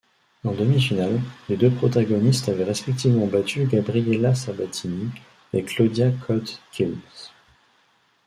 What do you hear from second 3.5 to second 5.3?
Gabriela Sabatini